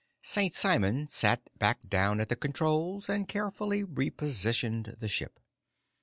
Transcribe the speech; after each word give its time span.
St. 0.23 0.55
Simon 0.55 1.07
sat 1.09 1.47
back 1.59 1.77
down 1.87 2.19
at 2.19 2.27
the 2.29 2.35
controls 2.35 3.07
and 3.07 3.27
carefully 3.27 3.83
repositioned 3.83 4.99
the 4.99 5.07
ship. 5.07 5.39